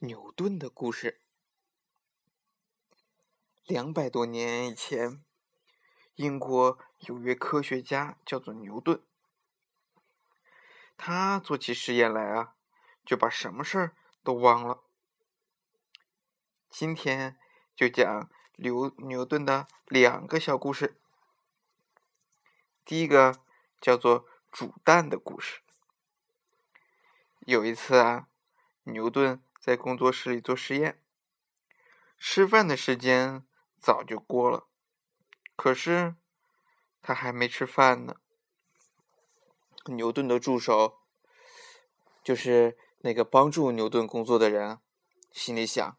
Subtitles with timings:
[0.00, 1.20] 牛顿的故事。
[3.64, 5.24] 两百多年以前，
[6.16, 9.04] 英国有位科学家叫做牛顿。
[10.96, 12.56] 他做起实验来啊，
[13.04, 14.82] 就把什么事儿都忘了。
[16.68, 17.38] 今天
[17.76, 21.00] 就讲牛牛顿的两个小故事。
[22.84, 23.40] 第一个
[23.80, 25.62] 叫做煮蛋的故事。
[27.40, 28.28] 有一次啊，
[28.82, 31.02] 牛顿在工作室里做实验，
[32.18, 33.46] 吃饭的时间
[33.80, 34.66] 早就过了，
[35.56, 36.16] 可是
[37.00, 38.16] 他还没吃饭呢。
[39.86, 40.98] 牛顿的助手，
[42.22, 44.80] 就是那个帮助牛顿工作的人，
[45.32, 45.98] 心里想：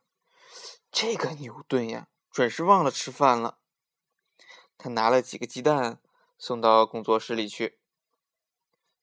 [0.92, 3.58] 这个牛顿呀，准是忘了吃饭了。
[4.78, 6.00] 他拿了几个鸡蛋
[6.38, 7.80] 送到工作室里去。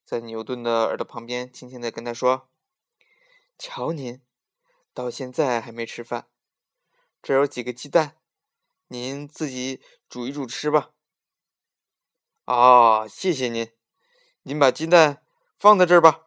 [0.04, 2.48] 在牛顿的耳朵旁边，轻轻的跟他说
[3.58, 4.22] ：“瞧您，
[4.94, 6.28] 到现在还没吃饭，
[7.22, 8.18] 这有几个鸡蛋，
[8.88, 10.90] 您自己煮一煮吃吧。”
[12.44, 13.72] 哦，谢谢您，
[14.42, 15.24] 您把鸡蛋
[15.58, 16.26] 放在这儿吧。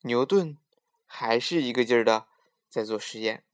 [0.00, 0.58] 牛顿
[1.06, 2.28] 还是一个劲儿的
[2.68, 3.46] 在做实验，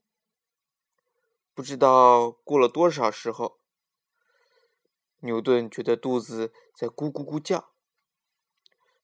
[1.54, 3.60] 不知道过了多少时候，
[5.20, 7.74] 牛顿觉得肚子在咕咕咕叫。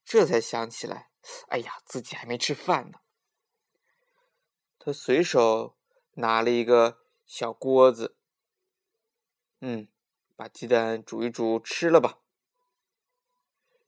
[0.05, 1.11] 这才想起来，
[1.49, 2.99] 哎呀，自己还没吃饭呢。
[4.87, 5.77] 他随手
[6.13, 8.17] 拿了一个小锅子，
[9.59, 9.89] 嗯，
[10.37, 12.21] 把鸡蛋煮一煮，吃了吧。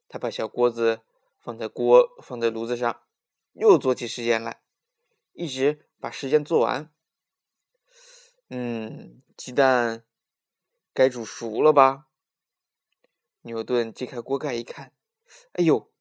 [0.09, 1.03] 他把小锅子
[1.39, 3.03] 放在锅放在炉子上，
[3.53, 4.61] 又做起实验来，
[5.35, 6.93] 一直把实验做完。
[8.49, 10.05] 嗯，鸡蛋
[10.93, 12.09] 该煮熟了吧？
[13.43, 14.93] 牛顿揭开锅盖一看，
[15.53, 15.93] 哎呦！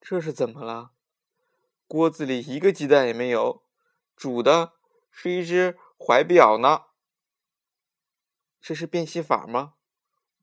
[0.00, 0.92] 这是怎么了？
[1.86, 3.67] 锅子里一个鸡蛋也没有，
[4.18, 4.72] 煮的
[5.10, 6.86] 是一只怀表呢。
[8.60, 9.74] 这是变戏法吗？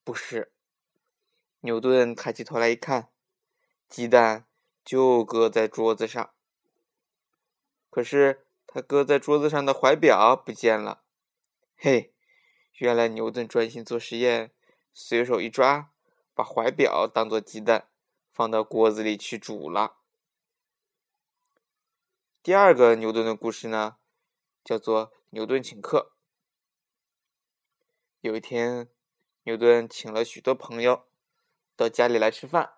[0.03, 0.53] 不是。
[1.59, 3.09] 牛顿抬起头来一看，
[3.89, 4.47] 鸡蛋
[4.83, 6.33] 就搁在桌子上，
[7.89, 11.03] 可是他搁在桌子上的怀表不见了。
[11.75, 12.13] 嘿，
[12.75, 14.53] 原来牛顿专心做实验，
[14.93, 15.91] 随手一抓，
[16.33, 17.89] 把怀表当做鸡蛋。
[18.31, 19.95] 放到锅子里去煮了。
[22.45, 23.97] 第二个牛顿的故事呢，
[24.63, 26.15] 叫做牛顿请客。
[28.21, 28.87] 有一天，
[29.45, 31.07] 牛顿请了许多朋友
[31.75, 32.75] 到家里来吃饭，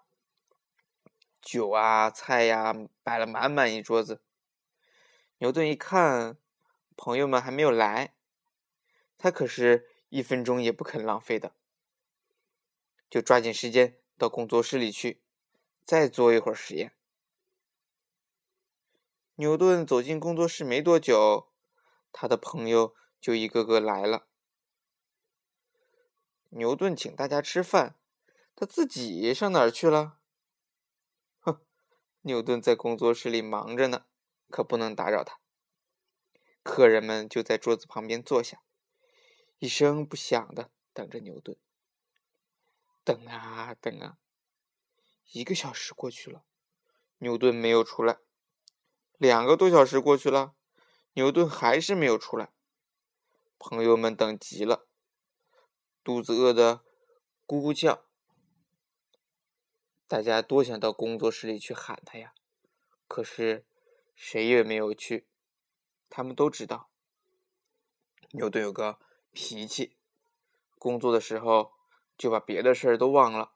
[1.42, 2.74] 酒啊、菜呀
[3.04, 4.24] 摆了满满一桌子。
[5.40, 6.38] 牛顿一看，
[6.96, 8.16] 朋友们还没有来，
[9.18, 11.54] 他可是一分钟也不肯浪费的，
[13.10, 15.22] 就抓紧时间到工作室里去。
[15.84, 16.97] 再做一会儿实验。
[19.40, 21.52] 牛顿走进工作室没多久，
[22.12, 24.28] 他的朋友就一个个来了。
[26.50, 28.00] 牛顿请大家吃饭，
[28.56, 30.18] 他自己上哪儿去了？
[31.42, 31.62] 哼，
[32.22, 34.08] 牛顿在工作室里忙着呢，
[34.50, 35.40] 可不能打扰他。
[36.64, 38.64] 客人们就在桌子旁边坐下，
[39.60, 41.56] 一声不响的等着牛顿。
[43.04, 44.18] 等啊等啊。
[45.32, 46.44] 一个小时过去了，
[47.20, 48.18] 牛顿没有出来。
[49.18, 50.54] 两个多小时过去了，
[51.14, 52.52] 牛顿还是没有出来。
[53.58, 54.88] 朋友们等急了，
[56.04, 56.84] 肚子饿得
[57.48, 58.06] 咕咕叫。
[60.08, 62.34] 大家多想到工作室里去喊他呀，
[63.08, 63.66] 可是
[64.16, 65.28] 谁也没有去。
[66.10, 66.92] 他们都知道，
[68.32, 69.00] 牛顿有个
[69.34, 69.98] 脾气，
[70.78, 71.74] 工作的时候
[72.16, 73.54] 就把别的事儿都忘了。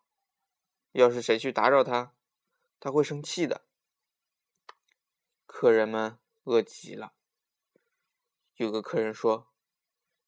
[0.94, 2.16] 要是谁去打扰他，
[2.80, 3.64] 他会生气的。
[5.62, 7.14] 客人们饿极了。
[8.56, 9.54] 有个客人说：“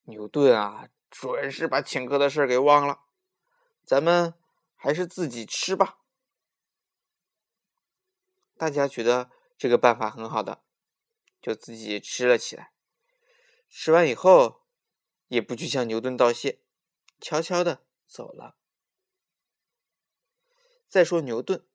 [0.05, 3.05] 牛顿啊，准是把请客的事给忘了。
[3.83, 4.35] 咱们
[4.75, 6.03] 还是自己吃吧。”
[8.55, 10.63] 大家觉得这个办法很好的，
[11.41, 12.71] 就自己吃了起来。
[13.68, 14.68] 吃完以后，
[15.30, 16.62] 也不去向牛顿道谢，
[17.19, 18.56] 悄悄的走了。
[20.88, 21.65] 再说牛顿，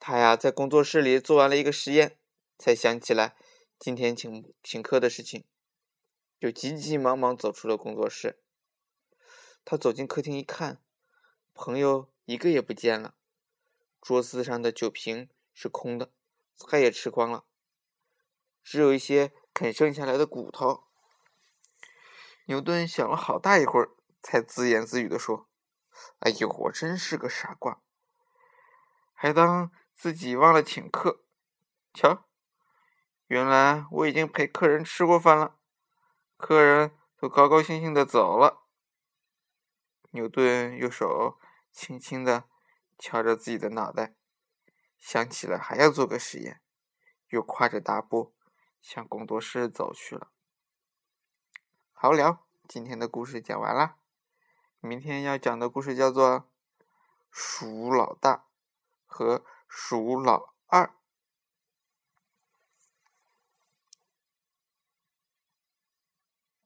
[0.00, 2.18] 他呀在工作室里做完了一个实验，
[2.58, 3.36] 才想起来
[3.78, 5.44] 今天请请客的事情，
[6.40, 8.40] 就急急忙忙走出了工作室。
[9.64, 10.80] 他走进客厅一看，
[11.52, 13.14] 朋友一个也不见了，
[14.00, 16.10] 桌子上的酒瓶是空的，
[16.56, 17.44] 菜也吃光了，
[18.62, 20.84] 只有一些啃剩下来的骨头。
[22.46, 23.90] 牛顿想了好大一会儿，
[24.22, 25.48] 才自言自语的说。
[26.20, 27.82] 哎呦，我真是个傻瓜，
[29.12, 31.24] 还当自己忘了请客。
[31.92, 32.24] 瞧，
[33.26, 35.58] 原来我已经陪客人吃过饭了，
[36.36, 38.62] 客人都高高兴兴的走了。
[40.12, 41.40] 牛顿用手
[41.72, 42.44] 轻轻的
[42.96, 44.14] 敲着自己的脑袋，
[44.96, 46.62] 想起了还要做个实验，
[47.30, 48.36] 又跨着大步
[48.80, 50.30] 向工作室走去了。
[51.92, 53.96] 好了，今天的故事讲完了，
[54.78, 56.40] 明天要讲的故事叫做
[57.32, 58.46] 《鼠老大
[59.04, 60.84] 和鼠老二》。